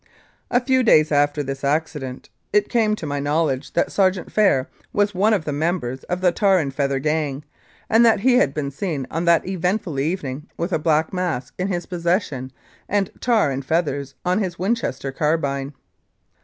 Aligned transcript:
A 0.49 0.59
few 0.59 0.81
days 0.81 1.11
after 1.11 1.43
this 1.43 1.63
accident 1.63 2.31
it 2.51 2.69
came 2.69 2.95
to 2.95 3.05
my 3.05 3.19
know 3.19 3.43
ledge 3.43 3.73
that 3.73 3.91
Sergeant 3.91 4.33
Phair 4.33 4.65
was 4.91 5.13
one 5.13 5.31
of 5.31 5.45
the 5.45 5.53
members 5.53 6.01
of 6.05 6.21
the 6.21 6.31
tar 6.31 6.57
and 6.57 6.73
feather 6.73 6.97
gang, 6.97 7.43
and 7.87 8.03
that 8.03 8.21
he 8.21 8.33
had 8.37 8.51
been 8.51 8.71
seen 8.71 9.05
on 9.11 9.25
that 9.25 9.47
eventful 9.47 9.99
evening 9.99 10.47
with 10.57 10.73
a 10.73 10.79
black 10.79 11.13
mask 11.13 11.53
in 11.59 11.67
his 11.67 11.85
possession 11.85 12.51
and 12.89 13.11
tar 13.19 13.51
and 13.51 13.63
feathers 13.63 14.15
on 14.25 14.39
his 14.41 14.57
Winchester 14.57 15.11
carbine. 15.11 15.71